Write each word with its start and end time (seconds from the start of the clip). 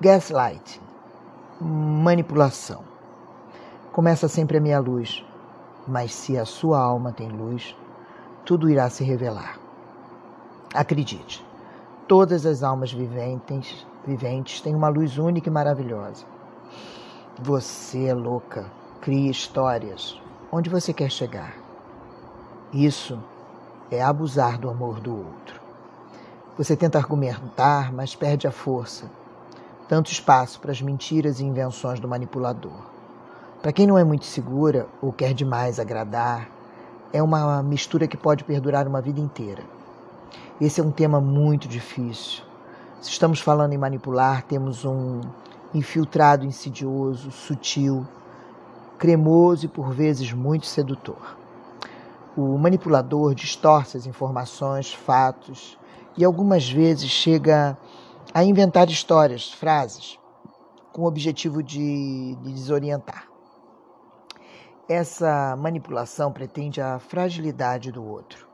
Gaslight, 0.00 0.80
manipulação. 1.60 2.84
Começa 3.90 4.28
sempre 4.28 4.58
a 4.58 4.60
minha 4.60 4.78
luz, 4.78 5.24
mas 5.88 6.14
se 6.14 6.38
a 6.38 6.44
sua 6.44 6.78
alma 6.78 7.10
tem 7.10 7.28
luz, 7.28 7.76
tudo 8.44 8.70
irá 8.70 8.88
se 8.90 9.02
revelar. 9.02 9.58
Acredite, 10.72 11.44
todas 12.06 12.46
as 12.46 12.62
almas 12.62 12.92
viventes, 12.92 13.84
viventes 14.06 14.60
têm 14.60 14.72
uma 14.72 14.86
luz 14.86 15.18
única 15.18 15.48
e 15.48 15.52
maravilhosa. 15.52 16.24
Você 17.40 18.06
é 18.06 18.14
louca, 18.14 18.70
cria 19.00 19.28
histórias. 19.28 20.16
Onde 20.52 20.70
você 20.70 20.92
quer 20.92 21.10
chegar? 21.10 21.56
Isso 22.72 23.18
é 23.90 24.00
abusar 24.00 24.58
do 24.58 24.70
amor 24.70 25.00
do 25.00 25.12
outro. 25.12 25.60
Você 26.56 26.76
tenta 26.76 26.98
argumentar, 26.98 27.92
mas 27.92 28.14
perde 28.14 28.46
a 28.46 28.52
força. 28.52 29.10
Tanto 29.88 30.12
espaço 30.12 30.60
para 30.60 30.70
as 30.70 30.82
mentiras 30.82 31.40
e 31.40 31.44
invenções 31.44 31.98
do 31.98 32.06
manipulador. 32.06 32.78
Para 33.62 33.72
quem 33.72 33.86
não 33.86 33.96
é 33.96 34.04
muito 34.04 34.26
segura 34.26 34.86
ou 35.00 35.10
quer 35.10 35.32
demais 35.32 35.80
agradar, 35.80 36.50
é 37.10 37.22
uma 37.22 37.62
mistura 37.62 38.06
que 38.06 38.16
pode 38.16 38.44
perdurar 38.44 38.86
uma 38.86 39.00
vida 39.00 39.18
inteira. 39.18 39.62
Esse 40.60 40.78
é 40.78 40.84
um 40.84 40.90
tema 40.90 41.22
muito 41.22 41.66
difícil. 41.66 42.42
Se 43.00 43.10
estamos 43.10 43.40
falando 43.40 43.72
em 43.72 43.78
manipular, 43.78 44.42
temos 44.42 44.84
um 44.84 45.22
infiltrado 45.72 46.44
insidioso, 46.44 47.30
sutil, 47.30 48.06
cremoso 48.98 49.64
e 49.64 49.68
por 49.68 49.90
vezes 49.90 50.34
muito 50.34 50.66
sedutor. 50.66 51.38
O 52.36 52.58
manipulador 52.58 53.34
distorce 53.34 53.96
as 53.96 54.04
informações, 54.04 54.92
fatos 54.92 55.78
e 56.16 56.24
algumas 56.24 56.68
vezes 56.68 57.08
chega 57.08 57.78
a 58.38 58.44
inventar 58.44 58.88
histórias, 58.88 59.52
frases, 59.52 60.16
com 60.92 61.02
o 61.02 61.06
objetivo 61.06 61.60
de, 61.60 62.36
de 62.36 62.52
desorientar. 62.52 63.28
Essa 64.88 65.56
manipulação 65.56 66.32
pretende 66.32 66.80
a 66.80 67.00
fragilidade 67.00 67.90
do 67.90 68.04
outro, 68.04 68.48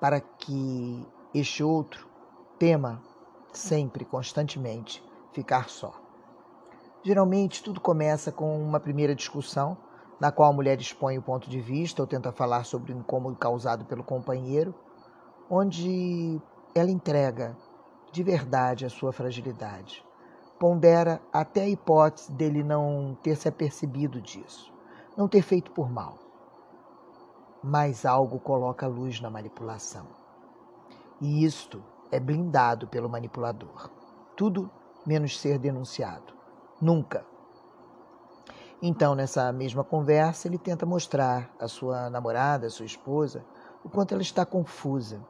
para 0.00 0.18
que 0.18 1.06
este 1.34 1.62
outro 1.62 2.08
tema 2.58 3.02
sempre, 3.52 4.06
constantemente, 4.06 5.04
ficar 5.34 5.68
só. 5.68 5.92
Geralmente, 7.02 7.62
tudo 7.62 7.82
começa 7.82 8.32
com 8.32 8.58
uma 8.58 8.80
primeira 8.80 9.14
discussão 9.14 9.76
na 10.18 10.32
qual 10.32 10.48
a 10.48 10.54
mulher 10.54 10.80
expõe 10.80 11.18
o 11.18 11.22
ponto 11.22 11.50
de 11.50 11.60
vista 11.60 12.00
ou 12.00 12.08
tenta 12.08 12.32
falar 12.32 12.64
sobre 12.64 12.94
o 12.94 12.96
incômodo 12.96 13.36
causado 13.36 13.84
pelo 13.84 14.02
companheiro, 14.02 14.74
onde 15.50 16.40
ela 16.74 16.90
entrega 16.90 17.54
de 18.12 18.22
verdade 18.22 18.84
a 18.84 18.90
sua 18.90 19.12
fragilidade. 19.12 20.04
Pondera 20.58 21.20
até 21.32 21.62
a 21.62 21.68
hipótese 21.68 22.32
dele 22.32 22.62
não 22.62 23.16
ter 23.22 23.36
se 23.36 23.48
apercebido 23.48 24.20
disso, 24.20 24.72
não 25.16 25.28
ter 25.28 25.42
feito 25.42 25.70
por 25.70 25.90
mal. 25.90 26.18
Mas 27.62 28.04
algo 28.04 28.38
coloca 28.40 28.86
luz 28.86 29.20
na 29.20 29.30
manipulação. 29.30 30.06
E 31.20 31.44
isto 31.44 31.82
é 32.10 32.18
blindado 32.18 32.86
pelo 32.88 33.08
manipulador. 33.08 33.90
Tudo 34.36 34.70
menos 35.06 35.38
ser 35.38 35.58
denunciado. 35.58 36.34
Nunca 36.80 37.24
então, 38.80 39.14
nessa 39.14 39.52
mesma 39.52 39.82
conversa, 39.82 40.46
ele 40.46 40.56
tenta 40.56 40.86
mostrar 40.86 41.50
à 41.58 41.66
sua 41.66 42.08
namorada, 42.08 42.68
à 42.68 42.70
sua 42.70 42.86
esposa, 42.86 43.44
o 43.82 43.88
quanto 43.88 44.12
ela 44.12 44.22
está 44.22 44.46
confusa 44.46 45.20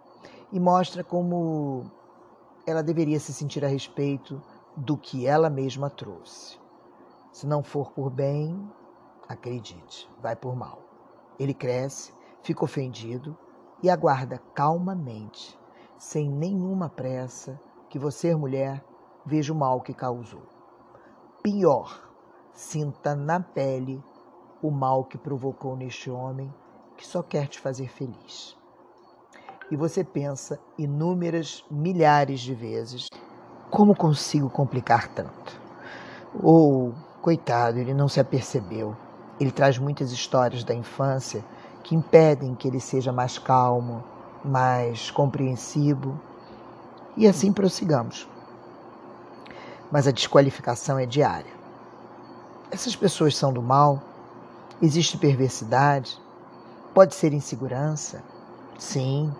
e 0.53 0.61
mostra 0.61 1.03
como 1.03 1.91
ela 2.69 2.83
deveria 2.83 3.19
se 3.21 3.33
sentir 3.33 3.65
a 3.65 3.69
respeito 3.69 4.43
do 4.77 4.97
que 4.97 5.27
ela 5.27 5.49
mesma 5.49 5.89
trouxe. 5.89 6.59
Se 7.33 7.47
não 7.47 7.63
for 7.63 7.93
por 7.93 8.11
bem, 8.11 8.71
acredite, 9.29 10.11
vai 10.21 10.35
por 10.35 10.57
mal. 10.57 10.83
Ele 11.39 11.55
cresce, 11.55 12.13
fica 12.43 12.65
ofendido 12.65 13.37
e 13.83 13.89
aguarda 13.89 14.39
calmamente, 14.55 15.59
sem 15.97 16.29
nenhuma 16.29 16.89
pressa, 16.89 17.61
que 17.89 17.99
você, 17.99 18.35
mulher, 18.35 18.85
veja 19.25 19.53
o 19.53 19.57
mal 19.57 19.81
que 19.81 19.95
causou. 19.95 20.43
Pior, 21.43 22.09
Sinta 22.59 23.15
na 23.15 23.39
pele 23.39 24.03
o 24.61 24.69
mal 24.69 25.05
que 25.05 25.17
provocou 25.17 25.77
neste 25.77 26.11
homem 26.11 26.53
que 26.97 27.07
só 27.07 27.23
quer 27.23 27.47
te 27.47 27.61
fazer 27.61 27.89
feliz. 27.89 28.59
E 29.71 29.77
você 29.77 30.03
pensa 30.03 30.59
inúmeras 30.79 31.65
milhares 31.71 32.41
de 32.41 32.55
vezes: 32.55 33.09
como 33.71 33.95
consigo 33.95 34.49
complicar 34.49 35.09
tanto? 35.09 35.61
Ou, 36.43 36.95
coitado, 37.21 37.79
ele 37.79 37.93
não 37.93 38.09
se 38.09 38.19
apercebeu. 38.19 38.97
Ele 39.39 39.53
traz 39.53 39.79
muitas 39.79 40.11
histórias 40.11 40.65
da 40.65 40.75
infância 40.75 41.45
que 41.83 41.95
impedem 41.95 42.55
que 42.55 42.67
ele 42.67 42.81
seja 42.81 43.13
mais 43.13 43.39
calmo, 43.39 44.03
mais 44.45 45.11
compreensivo. 45.11 46.19
E 47.17 47.27
assim 47.27 47.53
prossigamos. 47.53 48.27
Mas 49.91 50.07
a 50.07 50.13
desqualificação 50.13 50.99
é 50.99 51.05
diária. 51.05 51.53
Essas 52.71 52.97
pessoas 52.97 53.37
são 53.37 53.53
do 53.53 53.63
mal? 53.63 54.03
Existe 54.81 55.19
perversidade? 55.19 56.21
Pode 56.95 57.15
ser 57.15 57.33
insegurança? 57.33 58.23
Sim, 58.79 59.33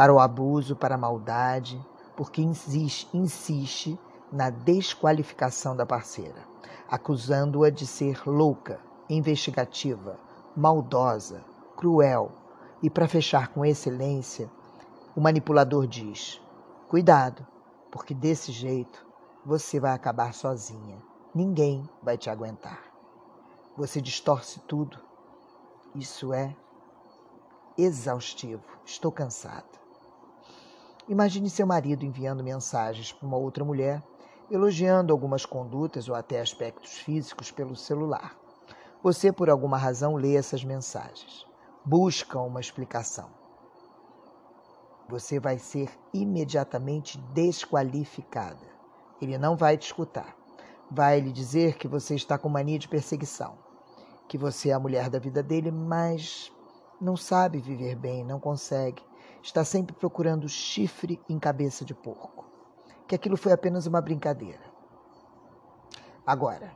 para 0.00 0.14
o 0.14 0.18
abuso, 0.18 0.74
para 0.74 0.94
a 0.94 0.98
maldade, 0.98 1.78
porque 2.16 2.40
insiste, 2.40 3.06
insiste 3.12 4.00
na 4.32 4.48
desqualificação 4.48 5.76
da 5.76 5.84
parceira, 5.84 6.42
acusando-a 6.88 7.68
de 7.68 7.86
ser 7.86 8.26
louca, 8.26 8.80
investigativa, 9.10 10.18
maldosa, 10.56 11.44
cruel. 11.76 12.32
E 12.82 12.88
para 12.88 13.06
fechar 13.06 13.48
com 13.48 13.62
excelência, 13.62 14.50
o 15.14 15.20
manipulador 15.20 15.86
diz: 15.86 16.40
Cuidado, 16.88 17.46
porque 17.90 18.14
desse 18.14 18.52
jeito 18.52 19.06
você 19.44 19.78
vai 19.78 19.92
acabar 19.92 20.32
sozinha 20.32 20.96
Ninguém 21.34 21.86
vai 22.02 22.16
te 22.16 22.30
aguentar. 22.30 22.82
Você 23.76 24.00
distorce 24.00 24.60
tudo. 24.60 24.98
Isso 25.94 26.32
é 26.32 26.56
exaustivo. 27.76 28.64
Estou 28.86 29.12
cansada. 29.12 29.79
Imagine 31.08 31.50
seu 31.50 31.66
marido 31.66 32.04
enviando 32.04 32.44
mensagens 32.44 33.12
para 33.12 33.26
uma 33.26 33.36
outra 33.36 33.64
mulher, 33.64 34.02
elogiando 34.50 35.12
algumas 35.12 35.44
condutas 35.44 36.08
ou 36.08 36.14
até 36.14 36.40
aspectos 36.40 36.98
físicos 36.98 37.50
pelo 37.50 37.76
celular. 37.76 38.36
Você, 39.02 39.32
por 39.32 39.48
alguma 39.48 39.78
razão, 39.78 40.16
lê 40.16 40.36
essas 40.36 40.64
mensagens. 40.64 41.46
Busca 41.84 42.38
uma 42.38 42.60
explicação. 42.60 43.30
Você 45.08 45.40
vai 45.40 45.58
ser 45.58 45.90
imediatamente 46.12 47.18
desqualificada. 47.32 48.68
Ele 49.20 49.36
não 49.38 49.56
vai 49.56 49.76
te 49.76 49.86
escutar 49.86 50.36
vai 50.90 51.20
lhe 51.20 51.30
dizer 51.30 51.76
que 51.76 51.86
você 51.86 52.16
está 52.16 52.36
com 52.36 52.48
mania 52.48 52.78
de 52.78 52.88
perseguição, 52.88 53.56
que 54.26 54.36
você 54.36 54.70
é 54.70 54.72
a 54.72 54.80
mulher 54.80 55.08
da 55.08 55.18
vida 55.18 55.42
dele, 55.42 55.70
mas 55.70 56.52
não 57.00 57.16
sabe 57.16 57.60
viver 57.60 57.94
bem, 57.94 58.24
não 58.24 58.40
consegue, 58.40 59.02
está 59.42 59.64
sempre 59.64 59.94
procurando 59.94 60.48
chifre 60.48 61.20
em 61.28 61.38
cabeça 61.38 61.84
de 61.84 61.94
porco, 61.94 62.44
que 63.06 63.14
aquilo 63.14 63.36
foi 63.36 63.52
apenas 63.52 63.86
uma 63.86 64.00
brincadeira. 64.00 64.70
Agora, 66.26 66.72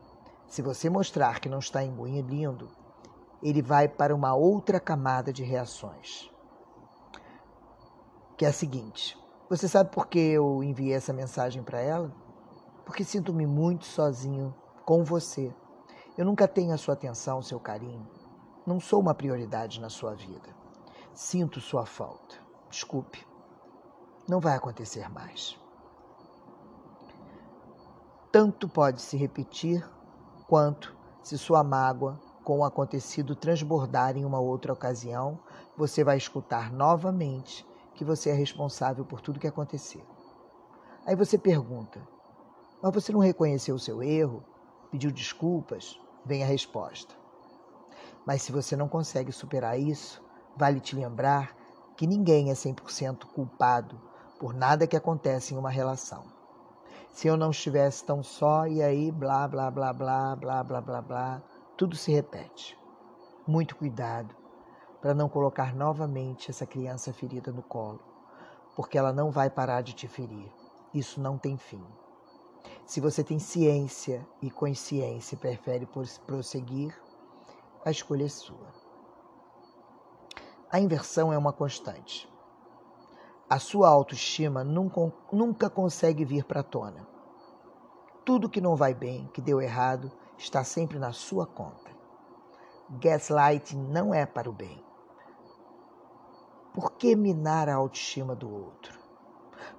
se 0.46 0.62
você 0.62 0.88
mostrar 0.88 1.40
que 1.40 1.48
não 1.48 1.58
está 1.58 1.82
lindo, 1.82 2.68
ele 3.42 3.62
vai 3.62 3.88
para 3.88 4.14
uma 4.14 4.34
outra 4.34 4.80
camada 4.80 5.32
de 5.32 5.42
reações, 5.42 6.30
que 8.36 8.44
é 8.44 8.48
a 8.48 8.52
seguinte: 8.52 9.18
você 9.48 9.68
sabe 9.68 9.90
por 9.90 10.06
que 10.06 10.18
eu 10.18 10.62
enviei 10.62 10.94
essa 10.94 11.12
mensagem 11.12 11.62
para 11.62 11.80
ela? 11.80 12.24
porque 12.84 13.02
sinto-me 13.02 13.46
muito 13.46 13.86
sozinho 13.86 14.54
com 14.84 15.02
você. 15.02 15.52
Eu 16.16 16.24
nunca 16.24 16.46
tenho 16.46 16.72
a 16.72 16.78
sua 16.78 16.94
atenção, 16.94 17.42
seu 17.42 17.58
carinho. 17.58 18.06
Não 18.66 18.78
sou 18.78 19.00
uma 19.00 19.14
prioridade 19.14 19.80
na 19.80 19.88
sua 19.88 20.14
vida. 20.14 20.54
Sinto 21.12 21.60
sua 21.60 21.86
falta. 21.86 22.43
Desculpe. 22.74 23.24
Não 24.28 24.40
vai 24.40 24.56
acontecer 24.56 25.08
mais. 25.08 25.56
Tanto 28.32 28.68
pode 28.68 29.00
se 29.00 29.16
repetir 29.16 29.88
quanto, 30.48 30.92
se 31.22 31.38
sua 31.38 31.62
mágoa 31.62 32.18
com 32.42 32.58
o 32.58 32.64
acontecido 32.64 33.36
transbordar 33.36 34.16
em 34.16 34.24
uma 34.24 34.40
outra 34.40 34.72
ocasião, 34.72 35.38
você 35.76 36.02
vai 36.02 36.16
escutar 36.16 36.72
novamente 36.72 37.64
que 37.94 38.04
você 38.04 38.30
é 38.30 38.34
responsável 38.34 39.04
por 39.04 39.20
tudo 39.20 39.38
que 39.38 39.46
aconteceu. 39.46 40.04
Aí 41.06 41.14
você 41.14 41.38
pergunta: 41.38 42.02
mas 42.82 42.92
você 42.92 43.12
não 43.12 43.20
reconheceu 43.20 43.76
o 43.76 43.78
seu 43.78 44.02
erro, 44.02 44.42
pediu 44.90 45.12
desculpas, 45.12 45.96
vem 46.26 46.42
a 46.42 46.46
resposta. 46.46 47.14
Mas 48.26 48.42
se 48.42 48.50
você 48.50 48.74
não 48.74 48.88
consegue 48.88 49.30
superar 49.30 49.78
isso, 49.78 50.20
vale 50.56 50.80
te 50.80 50.96
lembrar 50.96 51.62
que 51.96 52.06
ninguém 52.06 52.50
é 52.50 52.54
100% 52.54 53.26
culpado 53.26 54.00
por 54.38 54.52
nada 54.52 54.86
que 54.86 54.96
acontece 54.96 55.54
em 55.54 55.56
uma 55.56 55.70
relação. 55.70 56.24
Se 57.10 57.28
eu 57.28 57.36
não 57.36 57.50
estivesse 57.50 58.04
tão 58.04 58.22
só, 58.22 58.66
e 58.66 58.82
aí 58.82 59.12
blá, 59.12 59.46
blá, 59.46 59.70
blá, 59.70 59.92
blá, 59.92 60.34
blá, 60.34 60.64
blá, 60.64 60.80
blá, 60.80 61.02
blá, 61.02 61.42
tudo 61.76 61.96
se 61.96 62.12
repete. 62.12 62.76
Muito 63.46 63.76
cuidado 63.76 64.34
para 65.00 65.14
não 65.14 65.28
colocar 65.28 65.74
novamente 65.74 66.50
essa 66.50 66.66
criança 66.66 67.12
ferida 67.12 67.52
no 67.52 67.62
colo, 67.62 68.00
porque 68.74 68.98
ela 68.98 69.12
não 69.12 69.30
vai 69.30 69.48
parar 69.48 69.82
de 69.82 69.92
te 69.92 70.08
ferir. 70.08 70.50
Isso 70.92 71.20
não 71.20 71.38
tem 71.38 71.56
fim. 71.56 71.84
Se 72.86 73.00
você 73.00 73.22
tem 73.22 73.38
ciência 73.38 74.26
e 74.42 74.50
consciência 74.50 75.34
e 75.34 75.38
prefere 75.38 75.88
prosseguir, 76.26 76.98
a 77.84 77.90
escolha 77.90 78.24
é 78.24 78.28
sua. 78.28 78.83
A 80.74 80.80
inversão 80.80 81.32
é 81.32 81.38
uma 81.38 81.52
constante. 81.52 82.28
A 83.48 83.60
sua 83.60 83.88
autoestima 83.88 84.64
nunca, 84.64 85.12
nunca 85.30 85.70
consegue 85.70 86.24
vir 86.24 86.42
para 86.42 86.62
a 86.62 86.64
tona. 86.64 87.06
Tudo 88.24 88.48
que 88.48 88.60
não 88.60 88.74
vai 88.74 88.92
bem, 88.92 89.30
que 89.32 89.40
deu 89.40 89.62
errado, 89.62 90.10
está 90.36 90.64
sempre 90.64 90.98
na 90.98 91.12
sua 91.12 91.46
conta. 91.46 91.92
Gaslighting 92.90 93.80
não 93.84 94.12
é 94.12 94.26
para 94.26 94.50
o 94.50 94.52
bem. 94.52 94.84
Por 96.72 96.90
que 96.94 97.14
minar 97.14 97.68
a 97.68 97.76
autoestima 97.76 98.34
do 98.34 98.52
outro? 98.52 98.98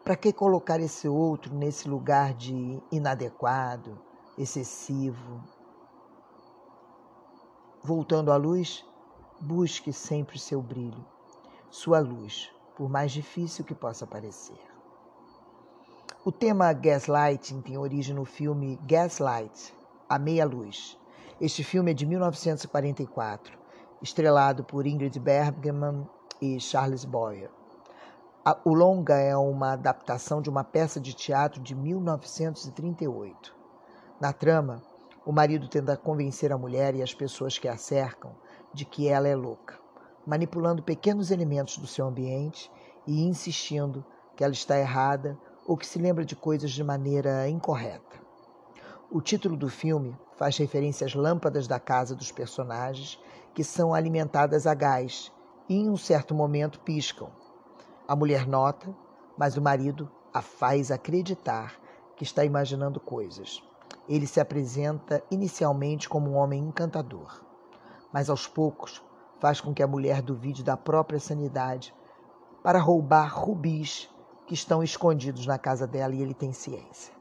Para 0.01 0.15
que 0.15 0.31
colocar 0.31 0.80
esse 0.80 1.09
outro 1.09 1.53
nesse 1.53 1.89
lugar 1.89 2.33
de 2.33 2.81
inadequado, 2.89 4.00
excessivo? 4.38 5.44
Voltando 7.83 8.31
à 8.31 8.38
luz, 8.38 8.86
busque 9.40 9.92
sempre 9.92 10.40
seu 10.40 10.62
brilho, 10.62 11.06
sua 11.70 12.00
luz, 12.00 12.52
por 12.76 12.90
mais 12.90 13.12
difícil 13.12 13.66
que 13.66 13.76
possa 13.76 14.08
parecer. 14.08 14.60
O 16.24 16.32
tema 16.32 16.74
gaslighting 16.74 17.62
tem 17.62 17.78
origem 17.78 18.16
no 18.16 18.26
filme 18.26 18.80
Gaslight, 18.84 19.74
A 20.10 20.18
Meia 20.18 20.46
Luz. 20.46 20.98
Este 21.40 21.64
filme 21.64 21.92
é 21.92 21.94
de 21.94 22.06
1944, 22.06 23.58
estrelado 24.02 24.64
por 24.64 24.88
Ingrid 24.88 25.20
Bergman 25.20 26.08
e 26.42 26.60
Charles 26.60 27.06
Boyer. 27.06 27.52
O 28.64 28.74
longa 28.74 29.16
é 29.18 29.36
uma 29.36 29.74
adaptação 29.74 30.42
de 30.42 30.50
uma 30.50 30.64
peça 30.64 31.00
de 31.00 31.14
teatro 31.14 31.62
de 31.62 31.76
1938. 31.76 33.56
Na 34.20 34.32
trama, 34.32 34.82
o 35.26 35.32
marido 35.32 35.68
tenta 35.68 35.98
convencer 35.98 36.52
a 36.52 36.58
mulher 36.58 36.96
e 36.96 37.04
as 37.04 37.14
pessoas 37.14 37.58
que 37.58 37.68
a 37.68 37.78
cercam 37.78 38.36
de 38.75 38.83
que 38.83 39.07
ela 39.07 39.27
é 39.27 39.36
louca, 39.36 39.80
manipulando 40.27 40.83
pequenos 40.83 41.31
elementos 41.31 41.77
do 41.77 41.88
seu 41.88 42.06
ambiente 42.06 42.69
e 43.07 43.24
insistindo 43.24 44.06
que 44.36 44.44
ela 44.44 44.54
está 44.54 44.77
errada 44.77 45.39
ou 45.66 45.77
que 45.77 45.88
se 45.88 45.98
lembra 45.98 46.25
de 46.25 46.36
coisas 46.36 46.72
de 46.72 46.83
maneira 46.83 47.48
incorreta. 47.48 48.19
O 49.10 49.22
título 49.22 49.56
do 49.56 49.69
filme 49.69 50.16
faz 50.36 50.57
referência 50.57 51.07
às 51.07 51.16
lâmpadas 51.16 51.68
da 51.68 51.80
casa 51.80 52.13
dos 52.13 52.31
personagens 52.31 53.18
que 53.54 53.63
são 53.63 53.94
alimentadas 53.94 54.68
a 54.68 54.74
gás 54.74 55.31
e 55.69 55.75
em 55.75 55.89
um 55.89 55.95
certo 55.95 56.36
momento 56.36 56.81
piscam. 56.81 57.30
A 58.06 58.16
mulher 58.16 58.45
nota, 58.45 58.94
mas 59.38 59.56
o 59.56 59.62
marido 59.62 60.12
a 60.33 60.42
faz 60.42 60.92
acreditar 60.92 61.80
que 62.18 62.25
está 62.25 62.44
imaginando 62.44 63.00
coisas. 63.00 63.63
Ele 64.07 64.27
se 64.27 64.42
apresenta 64.42 65.24
inicialmente 65.31 66.10
como 66.10 66.31
um 66.31 66.36
homem 66.36 66.62
encantador, 66.62 67.45
mas 68.15 68.29
aos 68.29 68.47
poucos 68.47 69.03
faz 69.41 69.59
com 69.59 69.73
que 69.73 69.83
a 69.83 69.88
mulher 69.88 70.21
duvide 70.21 70.63
da 70.63 70.77
própria 70.77 71.19
sanidade 71.19 71.94
para 72.63 72.79
roubar 72.79 73.27
rubis 73.38 74.09
que 74.47 74.53
estão 74.53 74.81
escondidos 74.81 75.45
na 75.45 75.59
casa 75.59 75.85
dela 75.85 76.15
e 76.15 76.21
ele 76.21 76.33
tem 76.33 76.53
ciência. 76.53 77.13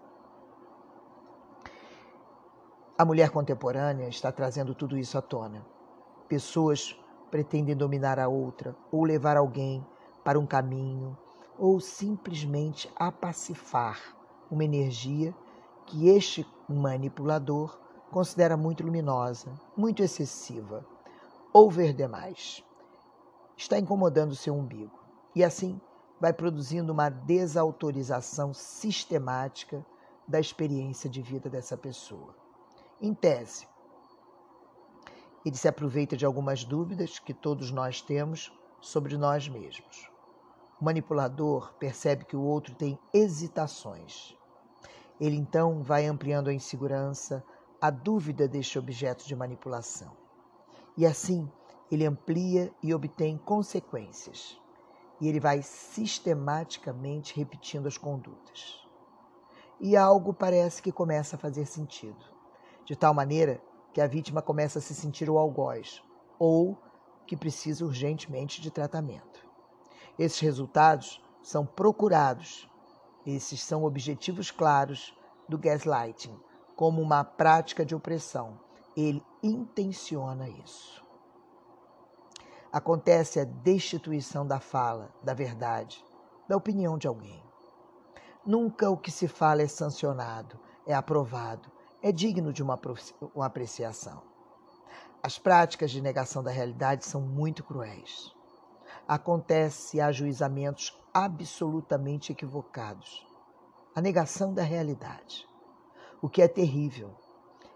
A 2.96 3.04
mulher 3.04 3.30
contemporânea 3.30 4.06
está 4.06 4.30
trazendo 4.30 4.72
tudo 4.72 4.96
isso 4.96 5.18
à 5.18 5.20
tona. 5.20 5.66
Pessoas 6.28 6.96
pretendem 7.28 7.74
dominar 7.74 8.20
a 8.20 8.28
outra 8.28 8.76
ou 8.92 9.02
levar 9.02 9.36
alguém 9.36 9.84
para 10.22 10.38
um 10.38 10.46
caminho 10.46 11.18
ou 11.58 11.80
simplesmente 11.80 12.88
apacifar 12.94 13.98
uma 14.48 14.62
energia 14.62 15.34
que 15.86 16.08
este 16.08 16.46
manipulador 16.68 17.82
considera 18.14 18.56
muito 18.56 18.84
luminosa, 18.84 19.52
muito 19.76 20.00
excessiva, 20.00 20.86
ou 21.52 21.68
ver 21.68 21.92
demais. 21.92 22.64
Está 23.56 23.76
incomodando 23.76 24.36
seu 24.36 24.54
umbigo 24.54 24.96
e 25.34 25.42
assim 25.42 25.80
vai 26.20 26.32
produzindo 26.32 26.92
uma 26.92 27.08
desautorização 27.08 28.54
sistemática 28.54 29.84
da 30.28 30.38
experiência 30.38 31.10
de 31.10 31.20
vida 31.20 31.50
dessa 31.50 31.76
pessoa. 31.76 32.36
Em 33.00 33.12
tese, 33.12 33.66
ele 35.44 35.56
se 35.56 35.66
aproveita 35.66 36.16
de 36.16 36.24
algumas 36.24 36.62
dúvidas 36.62 37.18
que 37.18 37.34
todos 37.34 37.72
nós 37.72 38.00
temos 38.00 38.56
sobre 38.80 39.18
nós 39.18 39.48
mesmos. 39.48 40.08
O 40.80 40.84
manipulador 40.84 41.74
percebe 41.80 42.24
que 42.24 42.36
o 42.36 42.44
outro 42.44 42.76
tem 42.76 42.96
hesitações. 43.12 44.36
Ele 45.20 45.34
então 45.34 45.82
vai 45.82 46.06
ampliando 46.06 46.46
a 46.46 46.54
insegurança, 46.54 47.44
a 47.84 47.90
dúvida 47.90 48.48
deste 48.48 48.78
objeto 48.78 49.26
de 49.26 49.36
manipulação. 49.36 50.16
E 50.96 51.04
assim, 51.04 51.52
ele 51.92 52.06
amplia 52.06 52.72
e 52.82 52.94
obtém 52.94 53.36
consequências. 53.36 54.58
E 55.20 55.28
ele 55.28 55.38
vai 55.38 55.60
sistematicamente 55.60 57.36
repetindo 57.36 57.86
as 57.86 57.98
condutas. 57.98 58.80
E 59.78 59.98
algo 59.98 60.32
parece 60.32 60.80
que 60.80 60.90
começa 60.90 61.36
a 61.36 61.38
fazer 61.38 61.66
sentido, 61.66 62.24
de 62.86 62.96
tal 62.96 63.12
maneira 63.12 63.62
que 63.92 64.00
a 64.00 64.06
vítima 64.06 64.40
começa 64.40 64.78
a 64.78 64.82
se 64.82 64.94
sentir 64.94 65.28
o 65.28 65.36
algoz 65.36 66.02
ou 66.38 66.78
que 67.26 67.36
precisa 67.36 67.84
urgentemente 67.84 68.62
de 68.62 68.70
tratamento. 68.70 69.46
Esses 70.18 70.40
resultados 70.40 71.22
são 71.42 71.66
procurados, 71.66 72.66
esses 73.26 73.62
são 73.62 73.84
objetivos 73.84 74.50
claros 74.50 75.14
do 75.46 75.58
gaslighting, 75.58 76.34
como 76.76 77.00
uma 77.00 77.24
prática 77.24 77.84
de 77.84 77.94
opressão. 77.94 78.60
Ele 78.96 79.24
intenciona 79.42 80.48
isso. 80.48 81.04
Acontece 82.72 83.38
a 83.38 83.44
destituição 83.44 84.46
da 84.46 84.58
fala, 84.58 85.14
da 85.22 85.32
verdade, 85.32 86.04
da 86.48 86.56
opinião 86.56 86.98
de 86.98 87.06
alguém. 87.06 87.42
Nunca 88.44 88.90
o 88.90 88.96
que 88.96 89.10
se 89.10 89.28
fala 89.28 89.62
é 89.62 89.68
sancionado, 89.68 90.58
é 90.86 90.94
aprovado, 90.94 91.70
é 92.02 92.12
digno 92.12 92.52
de 92.52 92.62
uma, 92.62 92.78
apreciação. 93.40 94.22
As 95.22 95.38
práticas 95.38 95.90
de 95.90 96.02
negação 96.02 96.42
da 96.42 96.50
realidade 96.50 97.06
são 97.06 97.20
muito 97.20 97.64
cruéis. 97.64 98.34
Acontece 99.08 100.00
ajuizamentos 100.00 101.00
absolutamente 101.14 102.32
equivocados. 102.32 103.26
A 103.94 104.00
negação 104.00 104.52
da 104.52 104.62
realidade. 104.62 105.48
O 106.24 106.28
que 106.30 106.40
é 106.40 106.48
terrível 106.48 107.10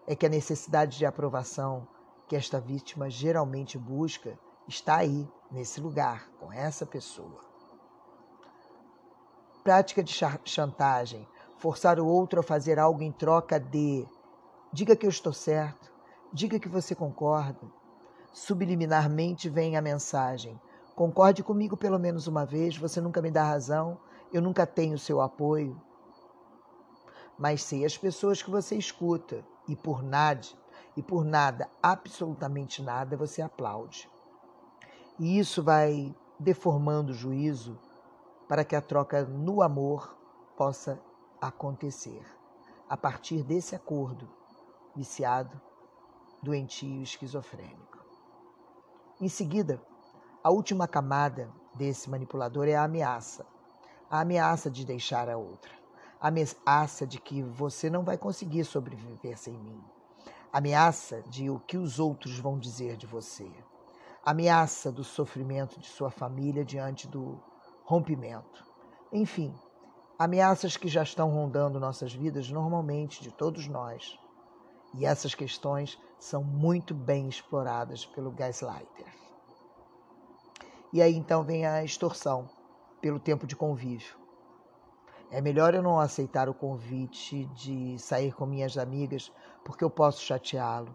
é 0.06 0.16
que 0.16 0.24
a 0.24 0.28
necessidade 0.30 0.96
de 0.96 1.04
aprovação 1.04 1.86
que 2.26 2.34
esta 2.34 2.58
vítima 2.58 3.10
geralmente 3.10 3.76
busca 3.76 4.38
está 4.66 4.96
aí, 4.96 5.28
nesse 5.50 5.82
lugar, 5.82 6.30
com 6.40 6.50
essa 6.50 6.86
pessoa. 6.86 7.44
Prática 9.62 10.02
de 10.02 10.14
chantagem, 10.46 11.28
forçar 11.58 12.00
o 12.00 12.06
outro 12.06 12.40
a 12.40 12.42
fazer 12.42 12.78
algo 12.78 13.02
em 13.02 13.12
troca 13.12 13.60
de 13.60 14.08
Diga 14.72 14.96
que 14.96 15.04
eu 15.04 15.10
estou 15.10 15.34
certo. 15.34 15.92
Diga 16.32 16.58
que 16.58 16.70
você 16.70 16.94
concorda. 16.94 17.70
Subliminarmente 18.32 19.50
vem 19.50 19.76
a 19.76 19.82
mensagem: 19.82 20.58
concorde 20.96 21.42
comigo 21.42 21.76
pelo 21.76 21.98
menos 21.98 22.26
uma 22.26 22.46
vez, 22.46 22.78
você 22.78 22.98
nunca 22.98 23.20
me 23.20 23.30
dá 23.30 23.44
razão, 23.44 24.00
eu 24.32 24.40
nunca 24.40 24.66
tenho 24.66 24.98
seu 24.98 25.20
apoio. 25.20 25.78
Mas 27.38 27.62
sei 27.62 27.84
as 27.84 27.96
pessoas 27.96 28.42
que 28.42 28.50
você 28.50 28.76
escuta, 28.76 29.44
e 29.68 29.76
por 29.76 30.02
nada, 30.02 30.46
e 30.96 31.02
por 31.02 31.24
nada, 31.24 31.70
absolutamente 31.82 32.82
nada, 32.82 33.16
você 33.16 33.40
aplaude. 33.40 34.10
E 35.18 35.38
isso 35.38 35.62
vai 35.62 36.14
deformando 36.38 37.12
o 37.12 37.14
juízo 37.14 37.78
para 38.48 38.64
que 38.64 38.74
a 38.74 38.80
troca 38.80 39.24
no 39.24 39.62
amor 39.62 40.16
possa 40.56 41.00
acontecer. 41.40 42.24
A 42.88 42.96
partir 42.96 43.42
desse 43.42 43.76
acordo, 43.76 44.28
viciado, 44.96 45.60
doentio, 46.42 47.02
esquizofrênico. 47.02 47.98
Em 49.20 49.28
seguida, 49.28 49.80
a 50.42 50.50
última 50.50 50.88
camada 50.88 51.52
desse 51.74 52.08
manipulador 52.08 52.66
é 52.66 52.74
a 52.74 52.84
ameaça. 52.84 53.44
A 54.10 54.20
ameaça 54.20 54.70
de 54.70 54.84
deixar 54.84 55.28
a 55.28 55.36
outra. 55.36 55.77
Ameaça 56.20 57.06
de 57.06 57.20
que 57.20 57.42
você 57.42 57.88
não 57.88 58.04
vai 58.04 58.18
conseguir 58.18 58.64
sobreviver 58.64 59.38
sem 59.38 59.54
mim. 59.54 59.82
Ameaça 60.52 61.22
de 61.22 61.48
o 61.50 61.60
que 61.60 61.76
os 61.76 61.98
outros 61.98 62.38
vão 62.38 62.58
dizer 62.58 62.96
de 62.96 63.06
você. 63.06 63.50
Ameaça 64.24 64.90
do 64.90 65.04
sofrimento 65.04 65.78
de 65.78 65.86
sua 65.86 66.10
família 66.10 66.64
diante 66.64 67.06
do 67.06 67.40
rompimento. 67.84 68.66
Enfim, 69.12 69.54
Ameaças 70.20 70.76
que 70.76 70.88
já 70.88 71.04
estão 71.04 71.30
rondando 71.30 71.78
nossas 71.78 72.12
vidas 72.12 72.50
normalmente, 72.50 73.22
de 73.22 73.30
todos 73.30 73.68
nós. 73.68 74.18
E 74.92 75.06
essas 75.06 75.32
questões 75.32 75.96
são 76.18 76.42
muito 76.42 76.92
bem 76.92 77.28
exploradas 77.28 78.04
pelo 78.04 78.32
gaslighter. 78.32 79.06
E 80.92 81.00
aí 81.00 81.14
então 81.14 81.44
vem 81.44 81.64
a 81.64 81.84
extorsão 81.84 82.50
pelo 83.00 83.20
tempo 83.20 83.46
de 83.46 83.54
convívio. 83.54 84.17
É 85.30 85.42
melhor 85.42 85.74
eu 85.74 85.82
não 85.82 86.00
aceitar 86.00 86.48
o 86.48 86.54
convite 86.54 87.44
de 87.46 87.98
sair 87.98 88.32
com 88.32 88.46
minhas 88.46 88.78
amigas 88.78 89.30
porque 89.62 89.84
eu 89.84 89.90
posso 89.90 90.22
chateá-lo. 90.22 90.94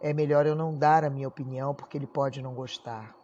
É 0.00 0.12
melhor 0.12 0.46
eu 0.46 0.54
não 0.54 0.76
dar 0.76 1.02
a 1.02 1.10
minha 1.10 1.28
opinião 1.28 1.74
porque 1.74 1.96
ele 1.96 2.06
pode 2.06 2.42
não 2.42 2.54
gostar. 2.54 3.14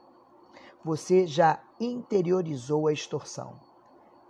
Você 0.82 1.26
já 1.26 1.62
interiorizou 1.78 2.86
a 2.86 2.92
extorsão. 2.92 3.60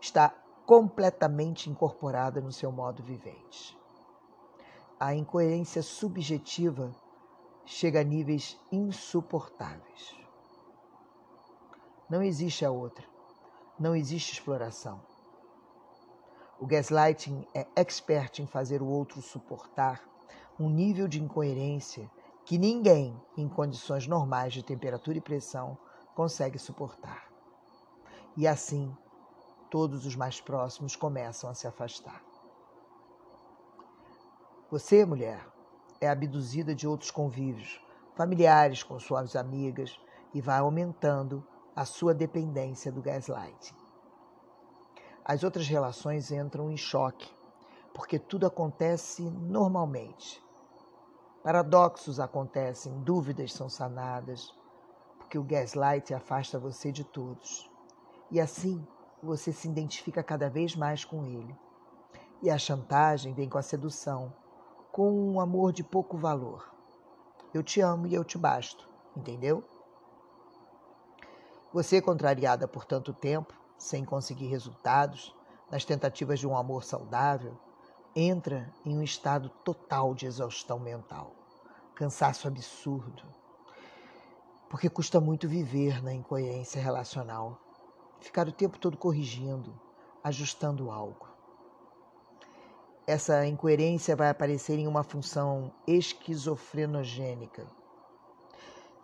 Está 0.01 0.35
completamente 0.65 1.71
incorporada 1.71 2.41
no 2.41 2.51
seu 2.51 2.73
modo 2.73 3.03
vivente. 3.03 3.79
A 4.99 5.15
incoerência 5.15 5.83
subjetiva 5.83 6.91
chega 7.65 8.01
a 8.01 8.05
níveis 8.05 8.59
insuportáveis. 8.73 10.17
Não 12.11 12.23
existe 12.23 12.65
a 12.65 12.71
outra. 12.71 13.05
Não 13.79 13.95
existe 13.95 14.33
exploração. 14.33 15.01
O 16.59 16.67
gaslighting 16.67 17.47
é 17.55 17.67
expert 17.77 18.39
em 18.39 18.47
fazer 18.47 18.81
o 18.81 18.87
outro 18.87 19.21
suportar 19.21 20.03
um 20.59 20.71
nível 20.71 21.07
de 21.07 21.23
incoerência 21.23 22.11
que 22.47 22.57
ninguém, 22.57 23.21
em 23.37 23.47
condições 23.47 24.07
normais 24.07 24.55
de 24.55 24.63
temperatura 24.63 25.19
e 25.19 25.21
pressão, 25.21 25.77
consegue 26.15 26.59
suportar. 26.59 27.31
E 28.37 28.47
assim, 28.47 28.97
todos 29.71 30.07
os 30.07 30.17
mais 30.17 30.41
próximos 30.41 30.97
começam 30.97 31.51
a 31.51 31.55
se 31.55 31.67
afastar. 31.67 32.23
Você, 34.71 35.05
mulher, 35.05 35.47
é 36.01 36.09
abduzida 36.09 36.75
de 36.75 36.89
outros 36.89 37.11
convívios, 37.11 37.81
familiares 38.15 38.83
com 38.83 38.99
suas 38.99 39.37
amigas, 39.37 40.01
e 40.33 40.41
vai 40.41 40.59
aumentando 40.59 41.47
a 41.75 41.85
sua 41.85 42.15
dependência 42.15 42.91
do 42.91 43.03
gaslight. 43.03 43.75
As 45.29 45.43
outras 45.43 45.67
relações 45.67 46.31
entram 46.31 46.71
em 46.71 46.77
choque, 46.77 47.29
porque 47.93 48.17
tudo 48.17 48.47
acontece 48.47 49.23
normalmente. 49.23 50.41
Paradoxos 51.43 52.21
acontecem, 52.21 53.01
dúvidas 53.01 53.53
são 53.53 53.69
sanadas, 53.69 54.55
porque 55.19 55.37
o 55.37 55.43
gaslight 55.43 56.15
afasta 56.15 56.61
você 56.61 56.93
de 56.93 57.03
todos. 57.03 57.69
E 58.31 58.41
assim, 58.41 58.87
você 59.21 59.53
se 59.53 59.67
identifica 59.67 60.23
cada 60.23 60.49
vez 60.49 60.77
mais 60.77 61.05
com 61.05 61.25
ele. 61.25 61.59
E 62.41 62.49
a 62.49 62.57
chantagem 62.57 63.35
vem 63.35 63.49
com 63.49 63.59
a 63.59 63.63
sedução, 63.63 64.33
com 64.93 65.11
um 65.11 65.41
amor 65.41 65.73
de 65.73 65.83
pouco 65.83 66.17
valor. 66.17 66.73
Eu 67.53 67.65
te 67.65 67.81
amo 67.81 68.07
e 68.07 68.15
eu 68.15 68.23
te 68.23 68.39
basto, 68.39 68.89
entendeu? 69.17 69.65
Você, 71.73 72.01
contrariada 72.01 72.69
por 72.69 72.85
tanto 72.85 73.13
tempo, 73.13 73.66
sem 73.79 74.05
conseguir 74.05 74.47
resultados, 74.47 75.35
nas 75.71 75.85
tentativas 75.85 76.39
de 76.39 76.47
um 76.47 76.57
amor 76.57 76.85
saudável, 76.85 77.59
entra 78.15 78.73
em 78.85 78.97
um 78.97 79.03
estado 79.03 79.49
total 79.65 80.15
de 80.15 80.27
exaustão 80.27 80.79
mental, 80.79 81.35
cansaço 81.95 82.49
absurdo, 82.49 83.23
porque 84.71 84.89
custa 84.89 85.21
muito 85.21 85.49
viver 85.49 86.03
na 86.03 86.13
incoerência 86.13 86.81
relacional 86.81 87.61
ficar 88.21 88.49
o 88.49 88.53
tempo 88.53 88.79
todo 88.79 88.97
corrigindo, 88.97 89.79
ajustando 90.23 90.91
algo. 90.91 91.29
Essa 93.07 93.47
incoerência 93.47 94.17
vai 94.17 94.29
aparecer 94.29 94.79
em 94.79 94.89
uma 94.89 95.05
função 95.05 95.73
esquizofrenogênica. 95.87 97.67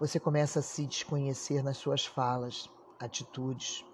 Você 0.01 0.19
começa 0.19 0.59
a 0.59 0.63
se 0.63 0.85
desconhecer 0.87 1.63
nas 1.63 1.77
suas 1.77 2.05
falas, 2.05 2.69
atitudes. 2.99 3.85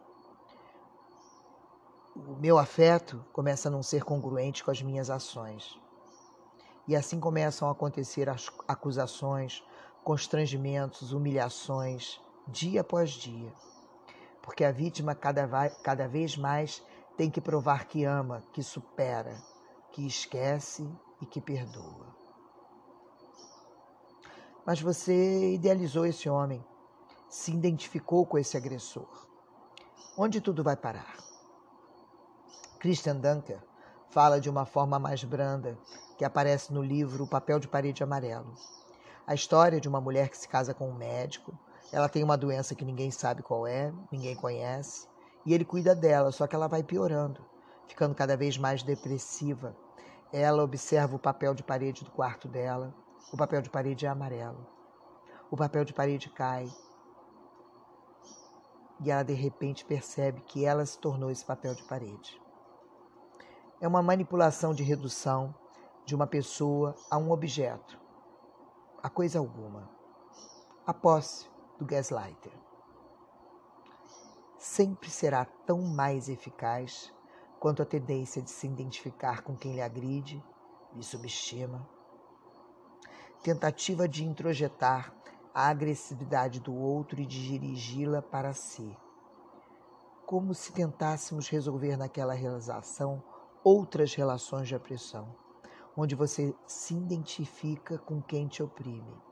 O 2.26 2.37
meu 2.40 2.58
afeto 2.58 3.25
começa 3.32 3.68
a 3.68 3.70
não 3.70 3.82
ser 3.82 4.04
congruente 4.04 4.64
com 4.64 4.70
as 4.70 4.82
minhas 4.82 5.08
ações. 5.08 5.78
E 6.87 6.96
assim 6.96 7.20
começam 7.20 7.68
a 7.68 7.72
acontecer 7.72 8.28
as 8.28 8.50
acusações, 8.66 9.62
constrangimentos, 10.02 11.12
humilhações, 11.12 12.20
dia 12.46 12.80
após 12.80 13.10
dia 13.10 13.52
porque 14.48 14.64
a 14.64 14.72
vítima 14.72 15.14
cada, 15.14 15.46
cada 15.82 16.08
vez 16.08 16.34
mais 16.34 16.82
tem 17.18 17.30
que 17.30 17.38
provar 17.38 17.84
que 17.84 18.02
ama, 18.04 18.42
que 18.50 18.62
supera, 18.62 19.37
que 19.92 20.06
esquece 20.06 20.90
e 21.20 21.26
que 21.26 21.38
perdoa. 21.38 22.16
Mas 24.64 24.80
você 24.80 25.52
idealizou 25.52 26.06
esse 26.06 26.30
homem, 26.30 26.64
se 27.28 27.52
identificou 27.52 28.25
com 28.25 28.38
esse 28.38 28.56
agressor. 28.56 29.28
Onde 30.16 30.40
tudo 30.40 30.64
vai 30.64 30.78
parar? 30.78 31.27
Christian 32.78 33.16
Dunker 33.16 33.61
fala 34.11 34.40
de 34.40 34.49
uma 34.49 34.64
forma 34.64 34.99
mais 34.99 35.23
branda 35.25 35.78
que 36.16 36.25
aparece 36.25 36.73
no 36.73 36.82
livro 36.82 37.25
O 37.25 37.28
Papel 37.28 37.58
de 37.58 37.68
Parede 37.68 38.02
Amarelo. 38.02 38.54
A 39.26 39.35
história 39.35 39.80
de 39.80 39.88
uma 39.88 40.00
mulher 40.00 40.28
que 40.28 40.38
se 40.38 40.49
casa 40.49 40.73
com 40.73 40.88
um 40.88 40.94
médico 40.94 41.52
ela 41.90 42.08
tem 42.08 42.23
uma 42.23 42.37
doença 42.37 42.75
que 42.75 42.85
ninguém 42.85 43.11
sabe 43.11 43.42
qual 43.42 43.66
é, 43.66 43.92
ninguém 44.12 44.37
conhece, 44.37 45.08
e 45.47 45.54
ele 45.54 45.64
cuida 45.64 45.94
dela, 45.94 46.30
só 46.30 46.47
que 46.47 46.54
ela 46.54 46.68
vai 46.68 46.82
piorando, 46.82 47.44
ficando 47.87 48.14
cada 48.14 48.37
vez 48.37 48.58
mais 48.58 48.82
depressiva. 48.82 49.75
Ela 50.30 50.62
observa 50.62 51.16
o 51.16 51.18
papel 51.18 51.54
de 51.54 51.62
parede 51.62 52.04
do 52.04 52.11
quarto 52.11 52.47
dela, 52.47 52.94
o 53.32 53.37
papel 53.37 53.62
de 53.62 53.70
parede 53.70 54.04
é 54.04 54.08
amarelo. 54.08 54.66
O 55.50 55.56
papel 55.56 55.85
de 55.85 55.94
parede 55.94 56.28
cai. 56.28 56.70
E 59.00 59.11
ela 59.11 59.23
de 59.23 59.32
repente 59.32 59.85
percebe 59.85 60.42
que 60.42 60.66
ela 60.66 60.85
se 60.85 60.99
tornou 60.99 61.30
esse 61.30 61.44
papel 61.44 61.75
de 61.75 61.85
parede. 61.85 62.38
É 63.80 63.87
uma 63.87 64.02
manipulação 64.02 64.75
de 64.75 64.82
redução 64.82 65.54
de 66.04 66.12
uma 66.12 66.26
pessoa 66.26 66.97
a 67.08 67.16
um 67.16 67.30
objeto, 67.30 67.97
a 69.00 69.08
coisa 69.08 69.38
alguma. 69.38 69.88
A 70.85 70.92
posse, 70.92 71.49
do 71.78 71.85
gaslighter. 71.85 72.52
Sempre 74.58 75.08
será 75.08 75.44
tão 75.44 75.80
mais 75.80 76.28
eficaz 76.28 77.14
quanto 77.61 77.80
a 77.80 77.87
tendência 77.87 78.42
de 78.42 78.50
se 78.50 78.66
identificar 78.66 79.42
com 79.42 79.56
quem 79.56 79.75
lhe 79.75 79.82
agride, 79.82 80.44
lhe 80.92 81.04
subestima. 81.04 81.88
Tentativa 83.44 84.08
de 84.08 84.25
introjetar 84.25 85.14
a 85.54 85.68
agressividade 85.68 86.58
do 86.58 86.75
outro 86.75 87.20
e 87.20 87.26
de 87.26 87.47
dirigi-la 87.47 88.23
para 88.23 88.52
si. 88.52 88.97
Como 90.26 90.52
se 90.52 90.73
tentássemos 90.73 91.49
resolver 91.49 91.97
naquela 91.97 92.35
realização 92.35 93.23
outras 93.64 94.14
relações 94.14 94.68
de 94.68 94.74
opressão, 94.74 95.34
onde 95.96 96.14
você 96.14 96.54
se 96.66 96.94
identifica 96.94 97.98
com 97.98 98.22
quem 98.22 98.46
te 98.46 98.62
oprime 98.62 99.28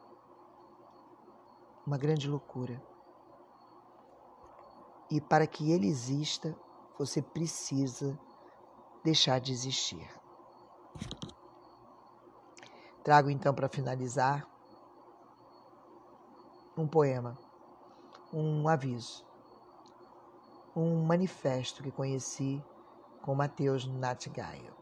uma 1.87 1.97
grande 1.97 2.29
loucura. 2.29 2.83
E 5.09 5.21
para 5.21 5.47
que 5.47 5.71
ele 5.71 5.87
exista, 5.87 6.57
você 6.99 7.23
precisa 7.23 8.19
deixar 9.05 9.39
de 9.39 9.53
existir. 9.53 10.11
Trago 13.05 13.31
então 13.31 13.55
para 13.55 13.69
finalizar 13.69 14.45
um 16.77 16.89
poema, 16.89 17.39
um 18.33 18.69
aviso, 18.69 19.25
um 20.75 21.05
manifesto 21.05 21.85
que 21.85 21.93
conheci 21.93 22.63
com 23.27 23.35
Mateus 23.35 23.87
Natgaio, 23.87 24.75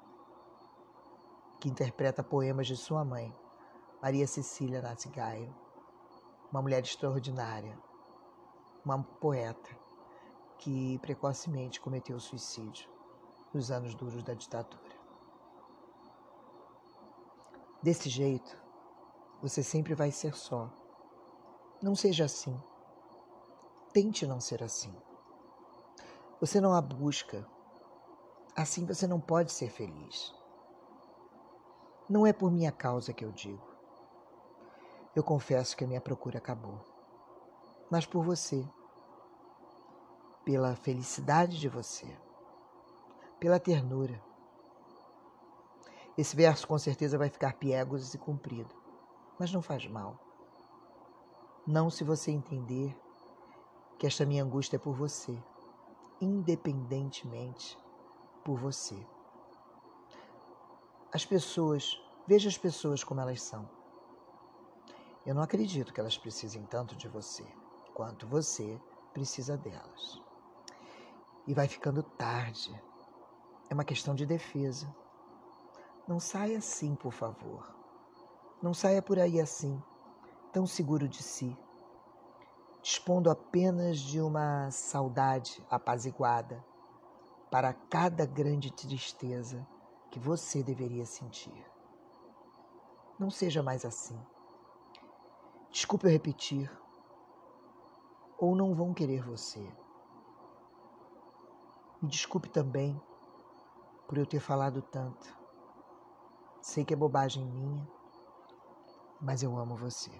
que 1.58 1.68
interpreta 1.68 2.22
poemas 2.22 2.68
de 2.68 2.76
sua 2.76 3.04
mãe, 3.04 3.34
Maria 4.00 4.26
Cecília 4.28 4.80
Natgaio 4.80 5.52
uma 6.54 6.62
mulher 6.62 6.84
extraordinária, 6.84 7.76
uma 8.84 9.02
poeta 9.02 9.76
que 10.58 11.00
precocemente 11.00 11.80
cometeu 11.80 12.20
suicídio 12.20 12.88
nos 13.52 13.72
anos 13.72 13.92
duros 13.96 14.22
da 14.22 14.34
ditadura. 14.34 14.94
Desse 17.82 18.08
jeito, 18.08 18.56
você 19.42 19.64
sempre 19.64 19.96
vai 19.96 20.12
ser 20.12 20.36
só. 20.36 20.70
Não 21.82 21.96
seja 21.96 22.26
assim. 22.26 22.56
Tente 23.92 24.24
não 24.28 24.38
ser 24.38 24.62
assim. 24.62 24.94
Você 26.40 26.60
não 26.60 26.72
a 26.72 26.80
busca. 26.80 27.44
Assim 28.56 28.86
você 28.86 29.04
não 29.08 29.20
pode 29.20 29.50
ser 29.50 29.68
feliz. 29.68 30.32
Não 32.08 32.24
é 32.24 32.32
por 32.32 32.52
minha 32.52 32.70
causa 32.70 33.12
que 33.12 33.24
eu 33.24 33.32
digo. 33.32 33.66
Eu 35.12 35.24
confesso 35.24 35.76
que 35.76 35.82
a 35.82 35.86
minha 35.88 36.00
procura 36.00 36.38
acabou. 36.38 36.78
Mas 37.90 38.06
por 38.06 38.24
você, 38.24 38.64
pela 40.44 40.76
felicidade 40.76 41.58
de 41.58 41.68
você, 41.68 42.06
pela 43.40 43.58
ternura. 43.58 44.22
Esse 46.16 46.36
verso 46.36 46.68
com 46.68 46.78
certeza 46.78 47.18
vai 47.18 47.28
ficar 47.28 47.54
piegos 47.54 48.14
e 48.14 48.18
comprido, 48.18 48.72
mas 49.36 49.52
não 49.52 49.60
faz 49.60 49.84
mal. 49.88 50.16
Não 51.66 51.90
se 51.90 52.04
você 52.04 52.30
entender 52.30 52.96
que 53.98 54.06
esta 54.06 54.24
minha 54.24 54.44
angústia 54.44 54.76
é 54.76 54.78
por 54.78 54.94
você, 54.94 55.36
independentemente 56.20 57.82
por 58.44 58.58
você. 58.58 58.94
As 61.12 61.24
pessoas, 61.24 61.98
veja 62.26 62.48
as 62.48 62.58
pessoas 62.58 63.02
como 63.02 63.20
elas 63.20 63.40
são. 63.40 63.68
Eu 65.24 65.34
não 65.34 65.42
acredito 65.42 65.92
que 65.92 66.00
elas 66.00 66.18
precisem 66.18 66.64
tanto 66.66 66.94
de 66.94 67.08
você 67.08 67.44
quanto 67.94 68.26
você 68.26 68.78
precisa 69.12 69.56
delas. 69.56 70.20
E 71.46 71.54
vai 71.54 71.66
ficando 71.66 72.02
tarde. 72.02 72.78
É 73.70 73.74
uma 73.74 73.84
questão 73.84 74.14
de 74.14 74.26
defesa. 74.26 74.94
Não 76.06 76.20
saia 76.20 76.58
assim, 76.58 76.94
por 76.94 77.12
favor. 77.12 77.74
Não 78.62 78.74
saia 78.74 79.00
por 79.00 79.18
aí 79.18 79.40
assim, 79.40 79.82
tão 80.52 80.66
seguro 80.66 81.08
de 81.08 81.22
si, 81.22 81.56
dispondo 82.82 83.30
apenas 83.30 83.98
de 83.98 84.20
uma 84.20 84.70
saudade 84.70 85.64
apaziguada 85.70 86.64
para 87.54 87.72
cada 87.72 88.26
grande 88.26 88.72
tristeza 88.72 89.64
que 90.10 90.18
você 90.18 90.60
deveria 90.60 91.06
sentir. 91.06 91.64
Não 93.16 93.30
seja 93.30 93.62
mais 93.62 93.84
assim. 93.84 94.20
Desculpe 95.70 96.04
eu 96.04 96.10
repetir, 96.10 96.68
ou 98.36 98.56
não 98.56 98.74
vão 98.74 98.92
querer 98.92 99.22
você. 99.22 99.72
Me 102.02 102.08
desculpe 102.08 102.48
também 102.48 103.00
por 104.08 104.18
eu 104.18 104.26
ter 104.26 104.40
falado 104.40 104.82
tanto. 104.82 105.38
Sei 106.60 106.84
que 106.84 106.92
é 106.92 106.96
bobagem 106.96 107.46
minha, 107.46 107.88
mas 109.20 109.44
eu 109.44 109.56
amo 109.56 109.76
você. 109.76 110.10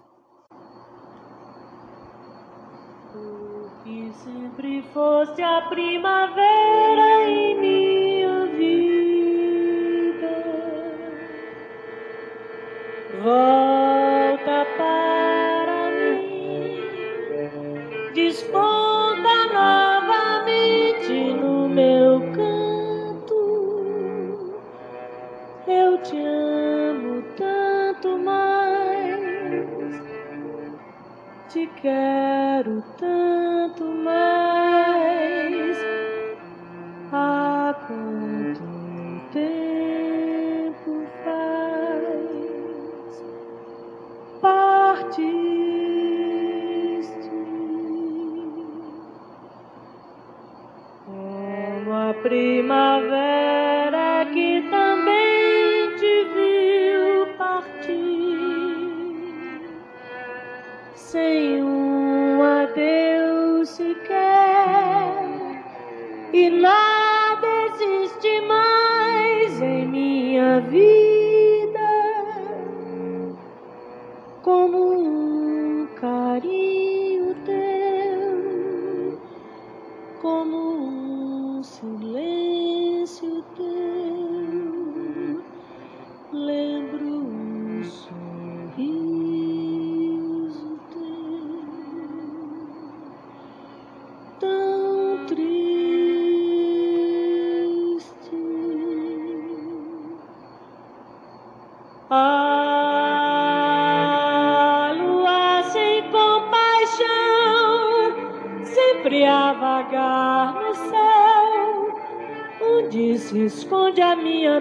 Tu 3.11 3.83
que 3.83 4.04
sempre 4.23 4.81
foste 4.93 5.41
a 5.41 5.61
primavera 5.63 7.29
em 7.29 7.59
minha 7.59 8.04
como 52.25 52.94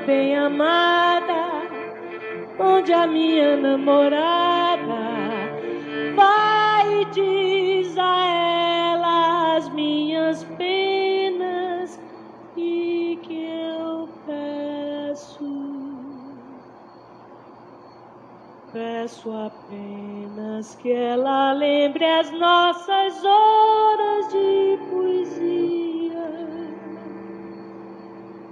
a 0.05 0.51
minha 0.51 0.51
bem-amada, 0.51 1.62
onde 2.59 2.93
a 2.93 3.07
minha 3.07 3.57
namorada 3.57 4.83
vai 6.14 7.03
e 7.03 7.05
diz 7.07 7.97
a 7.99 8.27
ela 8.27 9.57
as 9.57 9.69
minhas 9.71 10.45
penas 10.57 11.99
e 12.57 13.19
que 13.23 13.47
eu 13.47 14.09
peço. 14.27 15.45
Peço 18.73 19.33
apenas 19.33 20.75
que 20.77 20.90
ela 20.93 21.53
lembre 21.53 22.05
as 22.05 22.31
nossas 22.33 23.25
horas 23.25 24.29
de 24.33 24.79
poesia, 24.90 25.34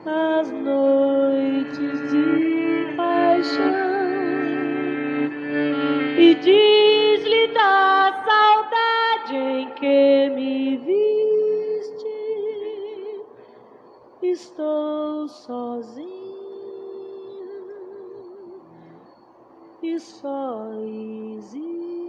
as 0.07 0.51
noites 0.51 2.11
de 2.11 2.97
paixão, 2.97 3.62
e 6.19 6.35
diz-lhe 6.35 7.49
da 7.49 8.25
saudade 8.27 9.37
em 9.37 9.71
que 9.75 10.31
me 10.31 10.77
viste. 10.79 10.93
Estou 14.23 15.29
sozinha 15.29 16.12
e 19.83 19.99
só 19.99 20.69
existe 20.85 22.02